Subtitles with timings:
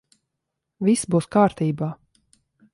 [0.87, 1.93] Viss būs kārtībā.